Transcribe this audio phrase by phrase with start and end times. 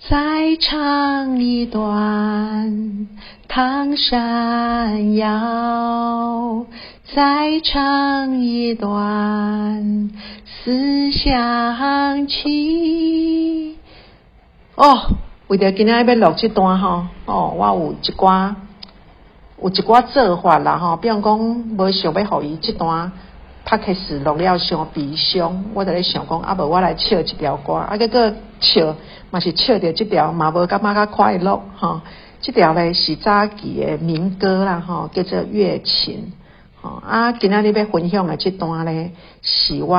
[0.00, 3.08] 再唱一段
[3.48, 6.64] 唐山谣，
[7.14, 10.10] 再唱一段
[10.46, 13.76] 思乡情。
[14.76, 15.16] 哦，
[15.48, 18.54] 为着今仔要录这段吼，哦，我有一寡
[19.60, 23.10] 有一寡做法啦吼，比方讲无想要互伊这段。
[23.68, 28.96] 拍开始录了伤悲伤，我就咧想讲，啊无我来唱一条歌，啊结果唱
[29.30, 32.00] 嘛是唱着这条嘛无感觉较快乐吼。
[32.40, 36.32] 这条咧是早期的民歌啦吼，叫做《月琴》
[36.82, 37.02] 吼。
[37.06, 39.10] 啊，今仔日要分享的这段咧，
[39.42, 39.98] 是我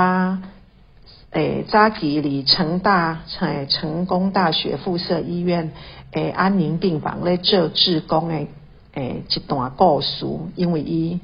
[1.30, 5.72] 诶早期离成大诶成功大学附设医院
[6.14, 8.48] 诶安宁病房咧做志工诶
[8.96, 11.20] 诶一段故事，因为伊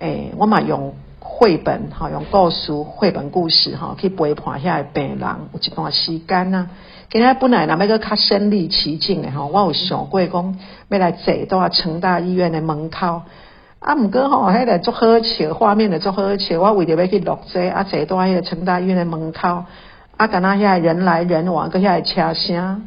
[0.00, 0.94] 诶我嘛用。
[1.20, 5.20] 绘本哈，用故事绘本故事哈，去陪伴遐个病人
[5.52, 6.68] 有一段时间呐。
[7.10, 13.22] 今日本来那要个较身临其境的吼，我有想过讲要来坐到成大医院的门口。
[13.80, 16.60] 啊，毋过吼，迄个足好笑，画面的足好笑。
[16.60, 19.64] 我为着要去录这，啊，坐到迄个成大医院的门口，
[20.16, 22.82] 啊，敢若遐人来人往，搁遐车声，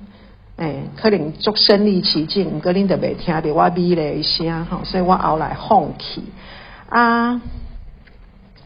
[0.58, 6.24] 诶，可能足身临其境，毋过恁就袂听着我美丽声吼，所以我后来放弃
[6.90, 7.42] 啊。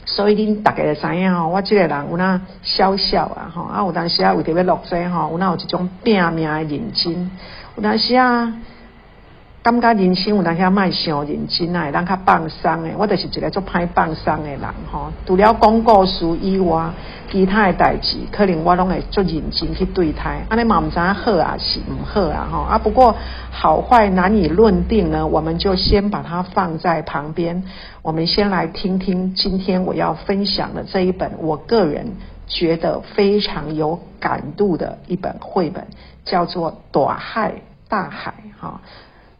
[0.05, 7.31] 所以恁大家就知影吼，我即个人有那小小啊吼，啊有当时啊为着要落水吼，有那有一种拼命的认真，
[7.75, 8.53] 有当时啊。
[9.65, 12.93] 感觉人生有当时卖伤认真啊，人较放松诶。
[12.95, 15.11] 我就是一个做歹放松诶人吼。
[15.25, 16.91] 除了讲故事以外，
[17.31, 20.45] 其他诶代志可能我拢会做认真去对待。
[20.49, 22.59] 安尼嘛毋知影好啊是毋好啊吼。
[22.59, 23.15] 啊不过
[23.49, 27.63] 好坏难以论定呢，我们就先把它放在旁边。
[28.03, 32.11] 我们先来听听今天我要分享的这一本，我个人
[32.47, 35.87] 觉得非常有感度的一本绘本，
[36.23, 37.53] 叫做《大海
[37.89, 38.79] 大海》哈。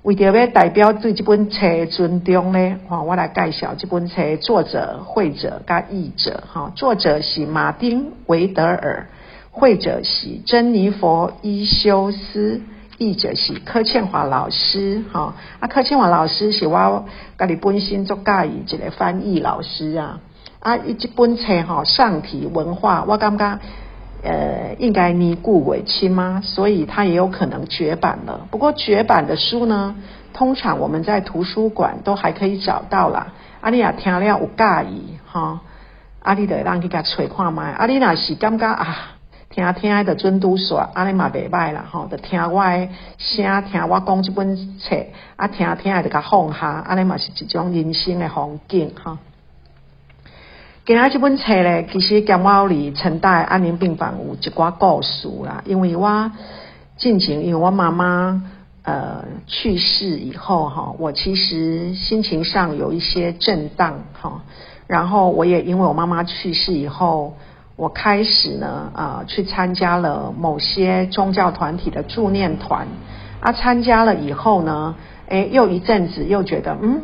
[0.05, 9.07] 为着要代表对这本册尊重呢，哈，我来介绍这本册作者、绘者加译者，哈，作者是马丁维德尔，
[9.49, 12.61] 绘者是珍妮佛伊修斯，
[12.99, 17.05] 译者是柯倩华老师，哈，啊，柯倩华老师是我
[17.39, 20.19] 家己本身做介意一个翻译老师啊，
[20.59, 23.59] 啊，伊这本册哈上体文化，我感觉。
[24.25, 26.41] 呃，应该尼固尾期吗？
[26.43, 28.47] 所以它也有可能绝版了。
[28.49, 29.95] 不过绝版的书呢，
[30.33, 33.33] 通常我们在图书馆都还可以找到啦。
[33.61, 35.61] 阿丽亚听了有介意哈，
[36.23, 37.71] 阿丽得让去甲找看卖。
[37.73, 38.97] 阿丽娜是感觉啊，
[39.49, 44.95] 听听的尊都说，阿丽嘛袂歹啦吼，就听我的声，听我讲这本册，
[45.35, 49.19] 啊听听的甲放下，阿丽嘛是一种人生的风景哈。
[50.85, 55.63] 今仔这本册咧，其实讲我离陈大安宁病房有一寡故事啦。
[55.65, 56.31] 因为我
[56.95, 58.43] 近前，因为我妈妈
[58.83, 64.43] 呃去世以后哈，我其实心情上有一些震荡哈。
[64.85, 67.33] 然后我也因为我妈妈去世以后，
[67.77, 72.85] 我开始呢啊去参加了某些宗教团体的助念团
[73.39, 74.93] 啊，参加了以后呢，
[75.29, 77.01] 哎，又一阵子又觉得嗯。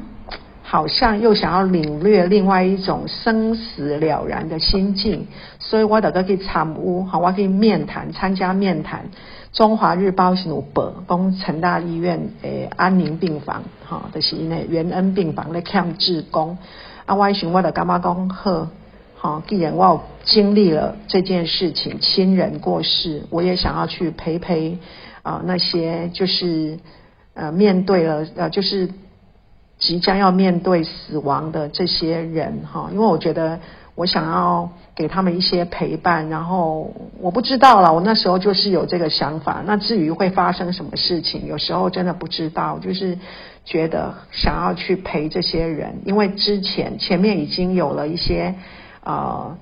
[0.71, 5.27] 好像又想要领略另外一种生死了然的心境，
[5.59, 9.09] 所以我得个去参悟，好，我可以面谈，参加面谈。
[9.51, 16.57] 中华日报是有报，讲成大医院诶安宁病房，哈，就是因为元恩病房咧欠志工。
[17.05, 18.69] 啊，我想我的干妈讲好，
[19.17, 24.77] 好，既然我有经历了这件事情，亲人过世，我也想要去陪陪
[25.21, 26.79] 啊那些就是
[27.33, 28.89] 呃面对了呃就是。
[29.81, 33.59] 即将要面对死亡的这些人哈，因为我觉得
[33.95, 39.63] 我想要给他们一些陪伴，然后我不知道了，我那时候就是有这个想法。
[39.65, 43.17] 那至于会发生什么事情，有时候真的不知道，就是
[43.65, 48.53] 觉得想要去陪这些人，因为之前前面已经有了一些
[49.03, 49.57] 呃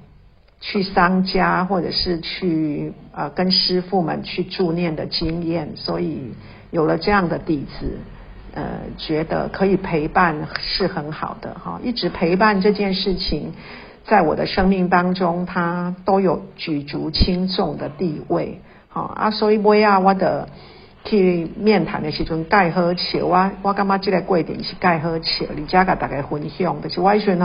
[0.60, 6.34] 去商家或者是去呃跟师傅们去助念的经验，所以
[6.72, 8.00] 有了这样的底子。
[8.54, 8.64] 呃，
[8.98, 13.54] 觉得可以陪伴是很好的哈，一直陪伴这件事情，
[14.06, 18.62] 在我的生命当中，它都有举足轻重的地位。
[18.88, 20.50] 好啊，所以我啊，我的
[21.06, 27.36] 去面谈的时阵，盖喝且，我我感觉这个贵点是盖喝且，而且甲大家分享，就是我时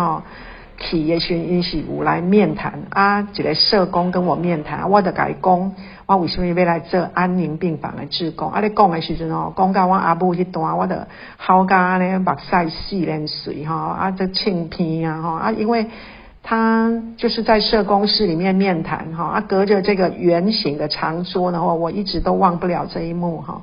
[0.81, 5.73] 企业群因是有来面谈啊，一个社工跟我面谈，我就甲伊讲，
[6.07, 8.51] 我为什么要来做安宁病房的志工？
[8.51, 10.95] 啊，你讲的时阵哦，讲到我阿母迄段，我就
[11.37, 15.87] 好甲咧目屎四连水吼，啊，这青片啊吼，啊，因为
[16.43, 23.63] 他就是在社工室里面面谈哈，啊，隔着这个圆形的长桌，然后我一直都忘不了这一幕哈。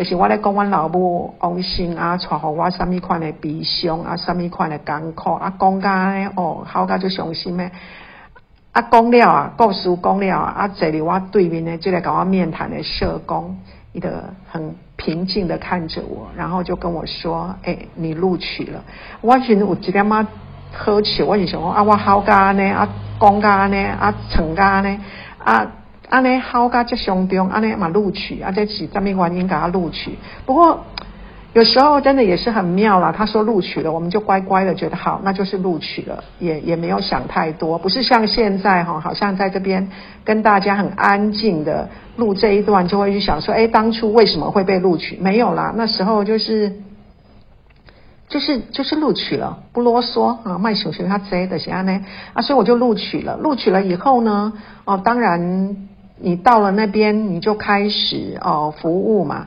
[0.00, 7.70] 就是我咧讲阮老母王心啊，带互我什么款的悲伤啊，什么款的艰苦啊，讲甲咧哦，好甲就伤心诶。
[8.72, 13.58] 啊，讲了啊，故事讲了啊，啊，坐伫我对面的就来甲我面谈的社工，
[13.92, 18.82] 伊个很平静的看着我，然后就跟我说：“哎，你录取了。”
[19.20, 20.26] 我觉得有一点仔
[20.72, 22.88] 好笑，我就想讲啊，我好甲呢，啊，
[23.20, 24.98] 讲甲呢，啊，成甲呢，
[25.44, 25.72] 啊，
[26.10, 30.18] 安尼好甲即相中，安尼嘛录取，啊，这是什么原因给他录取？
[30.44, 30.84] 不过。
[31.52, 33.10] 有时候真的也是很妙啦。
[33.10, 37.76] 他说录取了，我们就乖乖的觉得好，那就是录取了，也也没有想太多。
[37.76, 39.90] 不是像现在哈，好像在这边
[40.22, 45.16] 跟大家很安静的录这一段，就会去想说，哎，当初为什么会被录取？
[45.20, 46.72] 没有啦，那时候就是
[48.28, 52.00] 就是就是录取了，不啰嗦啊，卖熊熊他贼的安呢
[52.32, 53.36] 啊，所以我就录取了。
[53.36, 54.52] 录取了以后呢，
[54.84, 55.88] 哦，当然
[56.20, 59.46] 你到了那边，你就开始哦服务嘛。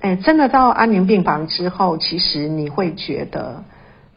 [0.00, 3.64] 哎，真的到安宁病房之后，其实你会觉得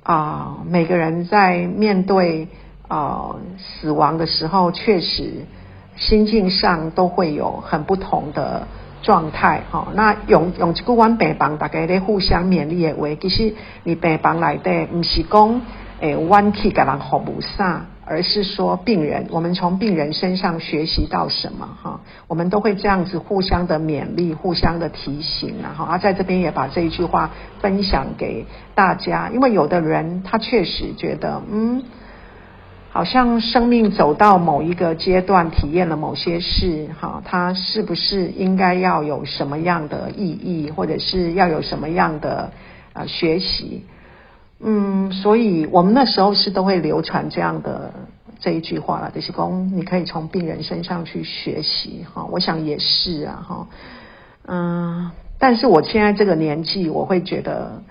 [0.04, 2.48] 啊，每个人在面对
[2.88, 5.46] 啊死亡的时候，确实
[5.96, 8.68] 心境上都会有很不同的
[9.02, 9.62] 状态。
[9.72, 13.54] 哈，那用用这个湾病房大家咧互相勉励的话，其实
[13.84, 15.62] 你病房来的不是讲
[16.02, 17.86] 诶，弯去给人服务啥。
[18.04, 21.70] 而是说，病人，我们从病人身上学习到什么？
[21.82, 27.30] 哈，我们都会这样子互相的勉励，互相的提醒，然后啊，在这边也把这一句话
[27.62, 28.46] 分享给
[28.76, 29.30] 大家。
[29.34, 31.84] 因为有的人他确实觉得，嗯，
[32.90, 42.52] 好像生命走到某一个阶段，体验了某些事，哈，他是不是应该要有什么样的意义，或者是要有什么样的
[42.92, 43.86] 呃学习？
[44.64, 47.92] 嗯，所以我们那时候是都会流传这样的
[48.40, 52.28] 这一句话了，就是公，你可以从病人身上去学习哈。
[52.30, 53.68] 我想也是啊哈，
[54.46, 57.82] 嗯，但是我现在这个年纪，我会觉得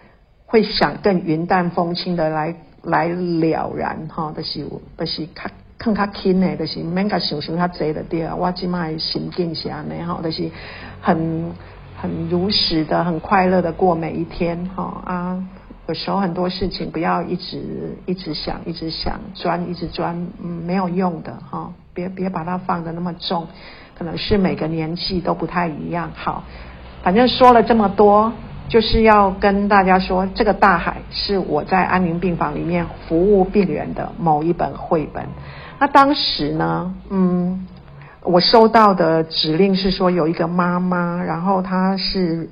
[0.46, 4.64] 会想更云淡风轻的来来了然哈，就是
[4.96, 5.42] 就是较
[5.76, 8.36] 更较轻的，就是免甲想想较济的对啊。
[8.36, 10.48] 我今麦心境是安尼哈，就是
[11.00, 11.52] 很
[12.00, 15.44] 很如实的、很快乐的过每一天哈啊。
[15.90, 21.72] 有时候很多事情不要一直一直想，一直想钻，一直钻，嗯，没有用的哈。
[21.92, 23.48] 别别把它放的那么重，
[23.98, 26.12] 可能是每个年纪都不太一样。
[26.14, 26.44] 好，
[27.02, 28.32] 反正说了这么多，
[28.68, 35.26] 就是要跟大家说，这个大海是我在安宁病房里面服务病人的某一本绘本。
[35.80, 37.66] 那当时呢，嗯，
[38.22, 42.48] 我收到的指令是说有一个妈妈，然后她是。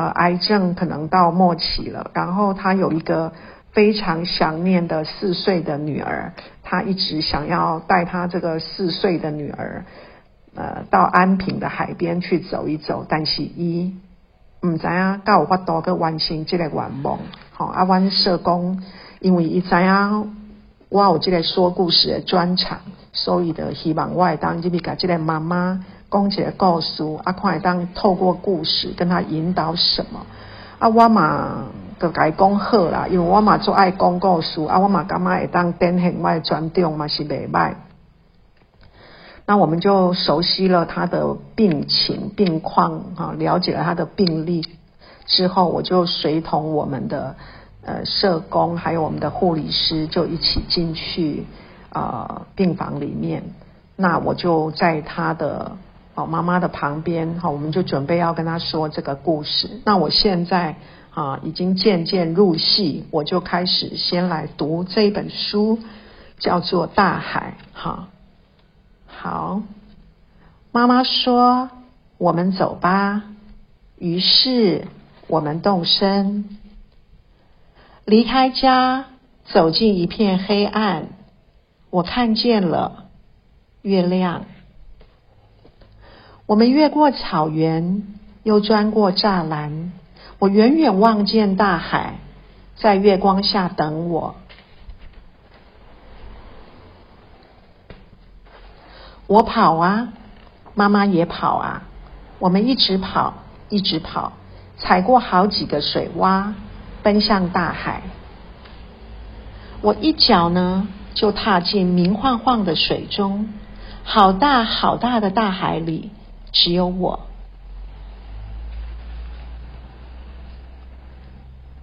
[0.00, 3.32] 呃，癌症可能到末期了，然后他有一个
[3.72, 6.32] 非常想念的四岁的女儿，
[6.62, 9.84] 他一直想要带他这个四岁的女儿，
[10.54, 13.94] 呃，到安平的海边去走一走，但是伊
[14.62, 17.18] 唔知啊，有法多个完成这个愿望。
[17.52, 18.82] 好，阿湾社工
[19.20, 20.34] 因为伊知影
[20.88, 22.78] 我有这个说故事的专长，
[23.12, 25.84] 所以的希望我会当这边甲这个妈妈。
[26.10, 30.26] 讲一个故事，啊，看会当透过故事跟他引导什么？
[30.80, 31.66] 啊，我嘛
[32.00, 37.74] 就甲伊讲好啦，因为我嘛做爱讲故事，啊，我嘛感觉会当展现我的专长嘛是袂歹。
[39.46, 44.66] 那我们就熟悉了他的病情病况，哈，了解了他的病历
[45.26, 47.36] 之后，我就随同我们的
[47.84, 51.46] 呃社工还有我们的护理师，就一起进去
[51.92, 53.44] 啊病房里面。
[53.94, 55.76] 那我就在他的。
[56.20, 59.80] 好，妈妈的旁边，好，我们就准备要跟他说这个故事。
[59.86, 60.76] 那我现在
[61.14, 65.78] 啊，已经渐渐入戏，我就开始先来读这本书，
[66.38, 67.54] 叫做《大海》。
[67.82, 68.08] 哈，
[69.06, 69.62] 好，
[70.72, 71.70] 妈妈说
[72.18, 73.22] ：“我们走吧。”
[73.96, 74.88] 于是
[75.26, 76.58] 我们动身，
[78.04, 79.06] 离开家，
[79.46, 81.06] 走进一片黑暗。
[81.88, 83.06] 我看见了
[83.80, 84.44] 月亮。
[86.50, 88.02] 我们越过草原，
[88.42, 89.92] 又钻过栅栏。
[90.40, 92.14] 我远远望见大海，
[92.74, 94.34] 在月光下等我。
[99.28, 100.08] 我跑啊，
[100.74, 101.82] 妈妈也跑啊。
[102.40, 103.34] 我们一直跑，
[103.68, 104.32] 一直跑，
[104.76, 106.54] 踩过好几个水洼，
[107.04, 108.02] 奔向大海。
[109.82, 113.54] 我一脚呢，就踏进明晃晃的水中，
[114.02, 116.10] 好大好大的大海里。
[116.52, 117.20] 只有我，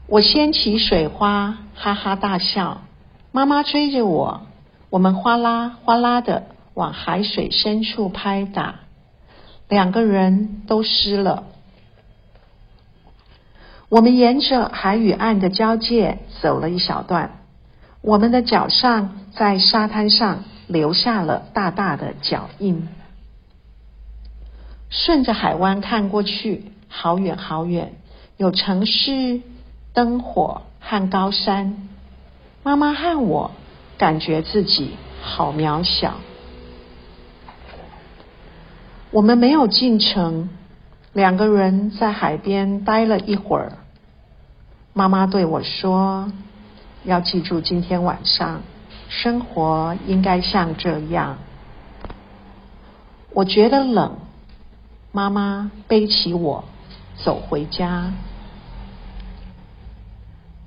[0.07, 2.81] 我掀起水花，哈哈大笑。
[3.31, 4.47] 妈妈追着我，
[4.89, 8.75] 我们哗啦哗啦的往海水深处拍打，
[9.67, 11.43] 两个人都湿了。
[13.89, 17.39] 我们沿着海与岸的交界走了一小段，
[18.01, 22.87] 我们的脚上在沙滩上留下了大大的脚印。
[24.89, 27.93] 顺着海湾看过去，好远好远，
[28.37, 29.41] 有城市、
[29.93, 31.89] 灯火和高山。
[32.63, 33.51] 妈妈和我
[33.97, 36.15] 感觉自己好渺小。
[39.11, 40.49] 我们没有进城，
[41.13, 43.73] 两个人在海边待了一会儿。
[44.93, 46.31] 妈妈对我说
[47.03, 48.61] ：“要记住今天晚上，
[49.09, 51.37] 生活应该像这样。”
[53.33, 54.17] 我觉得冷。
[55.17, 56.63] 妈妈背起我
[57.15, 58.13] 走回家。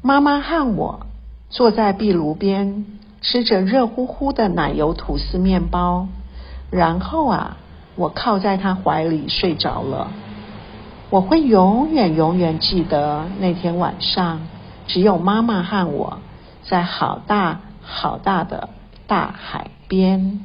[0.03, 1.07] 妈妈和我
[1.51, 2.85] 坐在壁炉边，
[3.21, 6.09] 吃着热乎乎的奶油吐司面包。
[6.69, 7.59] 然后啊，
[7.95, 10.11] 我靠在她怀里睡着了。
[11.11, 14.41] 我会永远永远记得那天晚上，
[14.89, 16.19] 只有妈妈和我
[16.65, 18.69] 在好大好大的
[19.07, 20.41] 大海边。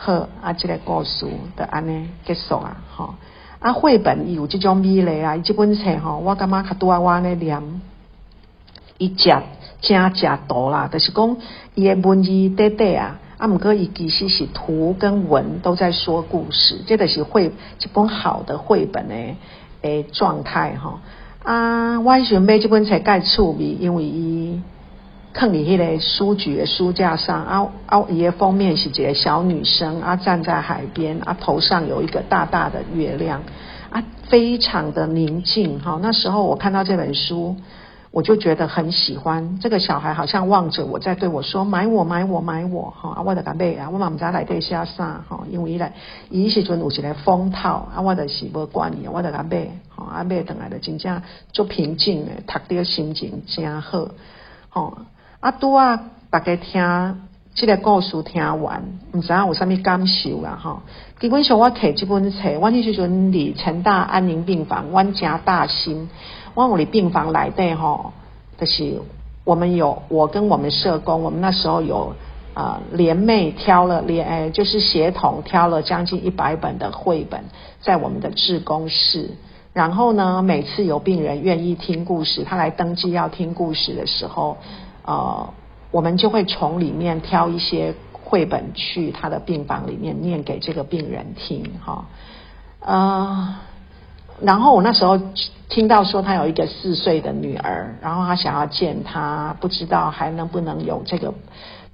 [0.00, 1.26] 好，啊，这个故事
[1.56, 3.14] 就安尼结束啊，吼！
[3.58, 7.60] 啊，绘本有这种美丽啊，这本册吼，我感觉较多我安尼念，
[8.96, 9.34] 伊食
[9.80, 11.36] 真食多啦，就是讲
[11.74, 19.14] 伊的文字短短啊，啊，毋过伊其实是图跟文都在说故事，这就是绘一本好的绘本的
[19.82, 21.00] 诶状态吼。
[21.42, 24.62] 啊，我喜欢买这本册介趣味，因为伊。
[25.38, 33.40] 看你迄个书局的书架上，啊啊，伊的封面是一个小女生啊，站在海边啊，头上有一个大大的月亮
[33.88, 36.00] 啊，非常的宁静哈。
[36.02, 37.54] 那时候我看到这本书，
[38.10, 39.60] 我就觉得很喜欢。
[39.60, 45.46] 这个小孩好像望着我在对我说：“买我，买我，买我！”哈啊，我的干贝啊，我妈妈在来对下啥哈？
[45.48, 45.92] 因为伊来，
[46.30, 54.08] 伊时阵有一个封套啊，我就是无管伊，我的干贝哈啊，买等来的真正足平静的，读着心情真好，
[54.70, 54.98] 吼。
[55.40, 57.20] 啊，拄啊，大家听
[57.54, 60.58] 这个故事听完，唔知影有啥物感受啦？
[60.60, 60.80] 吼，
[61.20, 66.10] 基本上我摕这本册，我迄时阵伫成大安宁病房，阮家大心，
[66.54, 68.12] 我我伫病房内底吼，
[68.58, 69.00] 就是
[69.44, 72.14] 我们有我跟我们社工，我们那时候有
[72.54, 77.44] 啊联袂挑了联，诶，就是协同挑了将近一百本的绘本，
[77.80, 79.30] 在我们的志工室。
[79.72, 84.56] 然后呢，每次有病人愿意听故事，他来登记要听故事的时候。
[85.08, 85.54] 呃，
[85.90, 92.04] 我们就会从里面挑一些绘本去他的病房里面念给这个病人听，哈，
[92.80, 93.54] 呃，
[94.42, 95.18] 然后我那时候
[95.70, 101.32] 听到说他有一个四岁的女儿，然后他想要见他，不知道还能不能有这个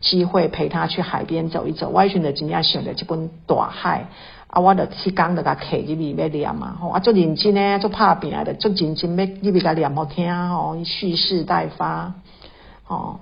[0.01, 1.91] 机会陪他去海边走一走。
[1.91, 4.09] 外寻的今天选的这本大海，
[4.49, 12.13] 啊，我的去讲的个客入面要念嘛，吼，啊，做认真呢，做拍拼的，做认真要入面甲念好听，吼，蓄势待发。
[12.87, 13.21] 哦，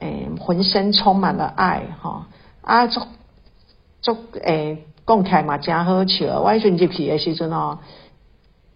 [0.00, 2.26] 诶，浑身充满了爱，哈
[2.62, 3.00] 啊，足
[4.00, 6.40] 足诶，讲起来嘛真好笑。
[6.40, 7.78] 我迄阵入去诶时阵哦，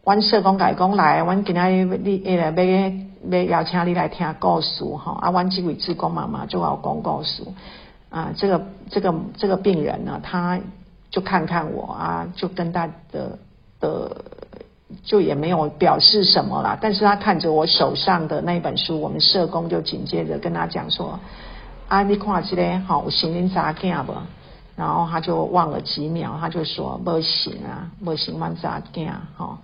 [0.04, 7.42] 阮社工甲伊讲来，阮今仔日你来要要邀请你来听故事，哈啊，阮即位志工妈妈就要讲故事
[8.10, 10.60] 啊，这个这个这个病人呢，他
[11.10, 13.38] 就看看我啊，就跟他的
[13.80, 14.16] 的。
[15.02, 21.18] 就也没有表示什么啦，但是他看着我手上的那本书，我们社工就紧接着跟他讲说
[21.88, 24.12] ：“啊，你看这个好，我心灵咋见不？”
[24.76, 29.12] 然后他就望了几秒，他就说：“不行啊，不行，我咋见？
[29.36, 29.58] 哈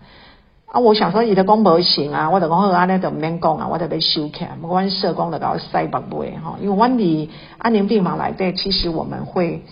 [0.71, 0.81] 啊！
[0.81, 4.51] 我想说，伊的讲不行啊，我就讲好，安尼就唔免讲啊，我就被收起来。
[4.61, 9.65] 我阮社工就搞塞白背哈，因为阮离安宁病房来对，其实我们会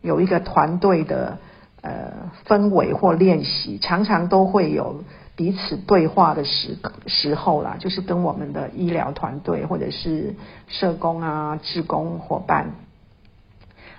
[0.00, 1.38] 有一个团队的。
[1.84, 5.04] 呃，氛围或练习，常常都会有
[5.36, 10.34] 彼此对话的时时候啦，就是跟我们的医疗团队或者是
[10.66, 12.70] 社工啊、志工伙伴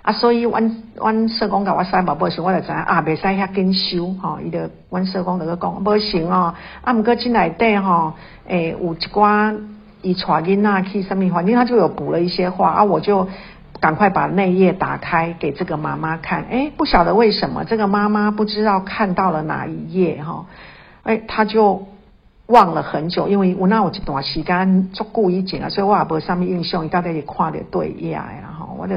[0.02, 4.58] 啊，所以阮阮社工甲我塞宝宝时，我就知啊，袂使遐紧收吼，伊就
[4.90, 8.14] 阮社工就去讲，无行哦，啊，毋过进来底吼，
[8.48, 9.56] 诶，有一寡
[10.02, 13.28] 伊带囡仔去什么环境，他就有补了一些话啊，我就。
[13.80, 20.46] 赶快把内页打开给这个妈妈看，哎，不晓得为什么这个妈妈不知道看到了哪一页哈，
[21.02, 21.86] 哎，她就
[22.46, 28.94] 忘了很久，因为我那有一段时间做故意剪啊，所以我也无上面印象，伊到底是看的对页然后，我就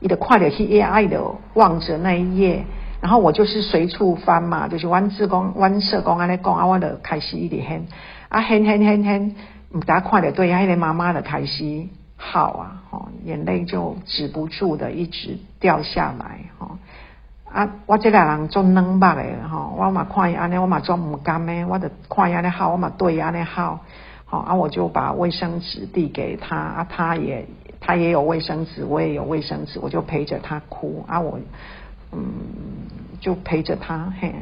[0.00, 2.64] 伊就看着去页，伊就望着那一页，
[3.00, 7.86] 然后我就是随处翻嘛，就是弯字工、弯社工安尼讲啊，我就开始一直哼
[8.28, 9.34] 啊哼哼哼哼，
[9.72, 11.88] 唔知看着对，迄个妈妈就开始。
[12.24, 16.78] 号啊，哈，眼泪就止不住的一直掉下来，哈。
[17.52, 23.80] 啊，我这个人做冷巴的，哈，我嘛看伊安尼，我嘛做唔甘的，我就看伊安尼好，我嘛对伊安尼好，
[24.24, 27.46] 好啊，我就把卫生纸递给他，啊，他也
[27.80, 31.38] 他也有卫生纸，我也有卫生纸，我就陪着他哭，啊，我
[32.12, 32.22] 嗯
[33.20, 34.32] 就陪着他，嘿，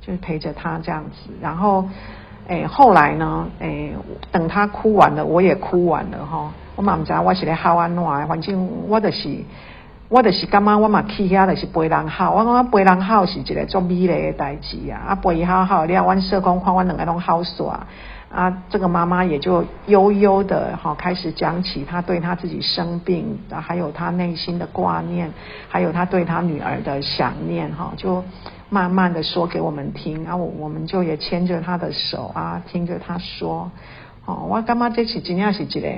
[0.00, 1.88] 就是陪着他这样子，然后
[2.50, 3.94] 诶后来呢，诶
[4.30, 9.38] 等他哭完了，我也哭完了，哈，我嘛唔知我是咧好安怎，反正我就是。
[10.12, 14.98] 我就是感觉我嘛去遐就是陪人好，我感觉陪人好是一个足美丽的代志啊！
[15.10, 17.86] 啊，陪伊好好，了，阮社工看阮两个拢好耍
[18.32, 18.62] 啊！
[18.70, 25.32] 这个妈妈也就悠悠的哈开始讲起她对她自己生病，还有她内心的挂念，
[25.68, 28.22] 还有她对她女儿的想念哈，就
[28.68, 30.36] 慢慢的说给我们听啊！
[30.36, 33.70] 我我们就也牵着她的手啊，听着她说，
[34.24, 35.88] 哦，我感觉这是真正是一个。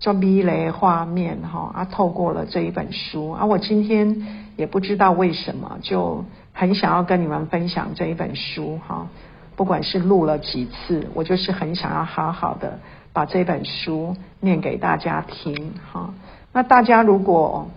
[0.00, 4.26] 就迷雷画面哈啊，透过了这一本书啊，我今天
[4.56, 9.08] 也不知道为什么，就很想要跟你们分享这一本书哈。
[9.58, 12.78] 不管是录了几次，我就是很想要好好的
[13.12, 16.14] 把这本书念给大家听哈。
[16.52, 17.68] 那大家如果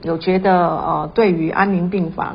[0.00, 2.34] 有觉得呃，对于安宁病房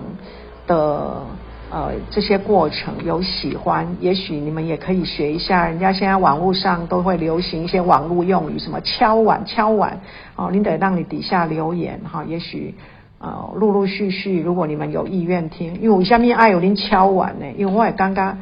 [0.67, 1.23] 的。
[1.71, 5.67] 呃，这些过程有喜欢，也许你们也可以学一下。
[5.67, 10.01] 人家现在网络上都会流行一些网络用语，什么敲碗敲碗
[10.35, 12.23] 哦，你得让你底下留言哈。
[12.23, 12.73] 也许
[13.19, 18.39] 呃，陆陆续续，如果你们有意愿听，因为我下面爱有您敲完呢，因为我也刚刚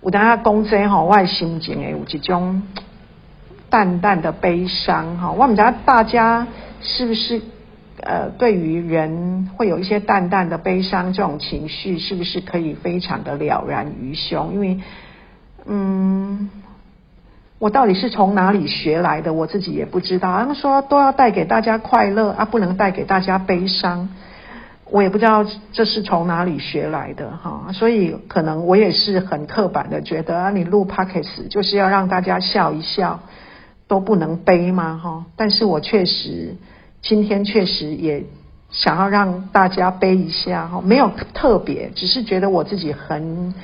[0.00, 2.62] 我等下讲这哈，我的心情诶有一种
[3.70, 5.32] 淡淡的悲伤哈。
[5.32, 6.46] 我们家大家
[6.80, 7.40] 是不是？
[8.02, 14.52] 呃，对于人会有一些淡淡的悲伤这种情绪，是不是可以非常的了然于胸？
[14.52, 14.80] 因为，
[15.64, 16.50] 嗯，
[17.64, 20.36] 我到底是从哪里学来的，我自己也不知道。
[20.38, 24.10] 他们说都要带给大家快乐啊，不能带给大家悲伤，
[24.90, 27.72] 我也不知道这是从哪里学来的哈。
[27.72, 33.20] 所以可能我也是很刻板的，觉得啊，你录 podcast 就是要让大家笑一笑，
[33.88, 35.00] 都不能悲吗？
[35.02, 36.56] 哈，但是我确实。
[37.00, 38.24] 今天确实也
[38.70, 43.54] 想要让大家背一下哈，没有特别，只是觉得我自己很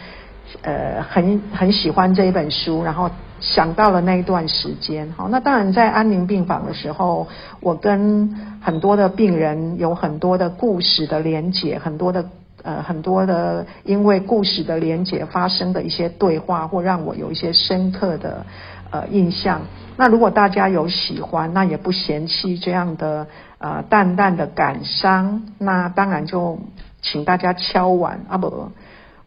[0.62, 3.10] 呃很很喜欢这一本书，然后
[3.40, 5.28] 想到了那一段时间哈。
[5.30, 7.26] 那当然在安宁病房的时候，
[7.60, 12.24] 我跟很多的病人有很多的故事的连结，很多的
[12.62, 18.44] 呃很多的因为故事的连结发生的一些对话，或让我有一些深刻的。
[18.92, 19.60] 呃，印象。
[19.96, 23.24] 那如果大家有喜欢，那也不嫌弃这样的
[23.58, 26.58] 呃淡淡的感伤，那当然就
[27.00, 28.72] 请大家敲完啊不，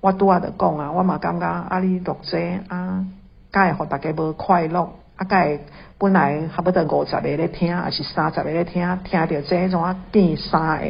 [0.03, 3.05] 我拄啊的讲啊，我嘛感觉啊你录这啊，
[3.51, 4.81] 该互大家无快乐，
[5.15, 5.57] 啊该
[5.97, 10.87] 本来差不多五十个咧听，还是三十个咧听，听着这种啊变三个，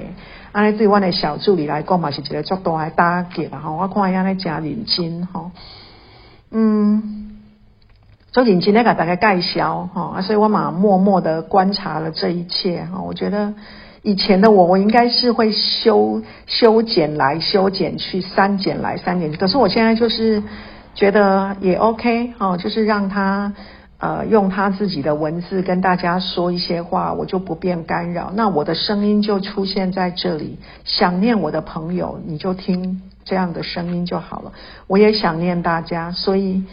[0.52, 3.60] 安尼对阮的小助理来讲嘛是一个足大的打击啊！
[3.60, 5.52] 吼，我看伊安尼真认真吼，
[6.49, 7.30] 嗯。
[8.32, 12.99] 周景今天给大家介绍哈，所以我嘛默默的观察了这一切哈。
[12.99, 13.54] 我觉得
[14.03, 19.37] 以前的我，我应该是会修修剪来修剪去，删减来删减去。
[19.37, 20.43] 可是我现在就是
[20.93, 23.53] 觉得也 OK 哈，就是让他
[23.99, 28.33] 呃用他自己的文字跟大家说一些话，我就不便干扰。
[28.35, 34.51] 那我的声音就出现在这里，想念我的朋友，你就听这样的声音就好了。
[34.87, 36.63] 我也想念大家，所以。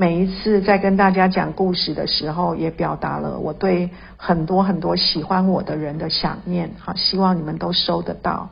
[0.00, 6.70] 每一次在跟大家讲故事的时候，也表达了我对很多很多喜欢我的人的想念。
[6.78, 8.48] 好，希望你们都收得到。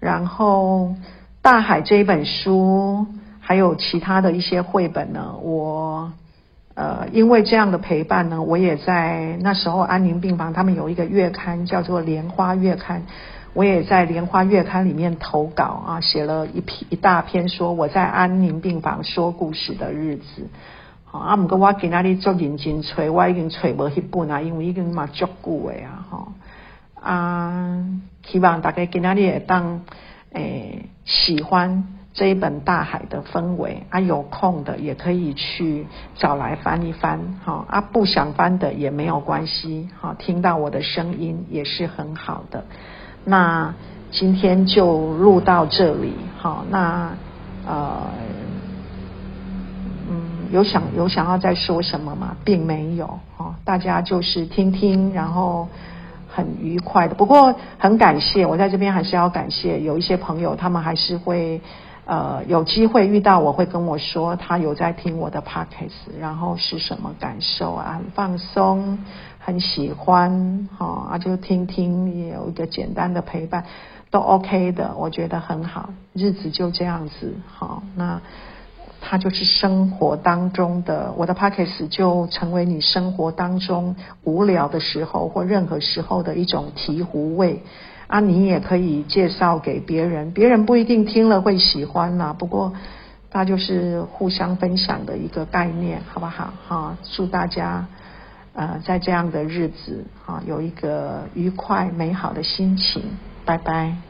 [0.00, 0.86] 然后
[1.40, 3.06] 《大海》这一本书，
[3.38, 6.10] 还有其他的一些绘本呢，我
[6.74, 13.02] 呃，因为这样的陪伴呢，我也在那时候安宁病房，他们有一个月刊叫做《莲花月刊》。
[13.52, 20.48] 我也在《莲花月刊》里面投稿啊，写了一篇一大篇，说我在安宁病房说故事的日子。
[21.18, 26.32] 啊，毋过我今仔日做认真揣，我已经揣无迄本啊，因为已经嘛足久诶啊，吼
[27.02, 27.84] 啊，
[28.24, 29.80] 希望大家今仔日会当
[30.32, 42.64] 诶喜欢这一本大海的氛围啊，有空的也可以去找来翻一翻，哈啊，不想翻的也没有关系，哈，听到我的声音也是很好的。
[43.24, 43.74] 那
[44.12, 47.10] 今天就录到这里，好，那
[47.66, 48.06] 呃。
[50.50, 52.36] 有想有想要再说什么吗？
[52.44, 55.68] 并没有哦，大家就是听听，然后
[56.28, 57.14] 很愉快的。
[57.14, 61.60] 不过很感谢，我在这边还是要感谢有一些朋友，他们还是会
[62.04, 67.94] 呃有机会遇到我会跟我说他有在听我的 podcast，然后是什么感受啊？
[67.98, 68.98] 很放松，
[69.38, 73.64] 很喜欢，哈啊就听听，也有一个简单的陪伴，
[74.10, 78.20] 都 OK 的，我觉得很好，日子就这样子，好那。
[79.00, 87.62] 它就是生活当中的我的 pockets 就成为你生活当中无聊的时候或任何时候的一种醍醐味
[88.06, 92.72] 啊，你也可以介绍给别人，别人不一定听了会喜欢呐，不过
[93.30, 96.52] 它就是互相分享的一个概念，好不好？
[96.68, 97.86] 哈，祝大家
[98.52, 103.02] 呃在这样的日子啊有一个愉快美好的心情，
[103.44, 104.09] 拜拜。